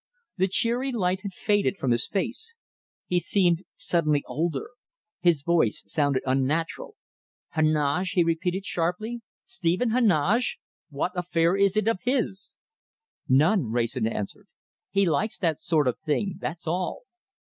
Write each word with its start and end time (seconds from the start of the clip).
The 0.37 0.47
cheery 0.47 0.91
light 0.91 1.21
had 1.21 1.31
faded 1.31 1.77
from 1.77 1.91
his 1.91 2.07
face. 2.07 2.55
He 3.05 3.19
seemed 3.19 3.61
suddenly 3.75 4.23
older. 4.25 4.71
His 5.19 5.43
voice 5.43 5.83
sounded 5.85 6.23
unnatural. 6.25 6.95
"Heneage!" 7.51 8.13
he 8.15 8.23
repeated, 8.23 8.65
sharply. 8.65 9.21
"Stephen 9.45 9.91
Heneage! 9.91 10.57
What 10.89 11.11
affair 11.13 11.55
is 11.55 11.77
it 11.77 11.87
of 11.87 11.99
his?" 12.01 12.55
"None," 13.29 13.69
Wrayson 13.71 14.07
answered. 14.07 14.47
"He 14.89 15.05
likes 15.05 15.37
that 15.37 15.59
sort 15.59 15.87
of 15.87 15.99
thing, 15.99 16.37
that's 16.39 16.65
all. 16.65 17.03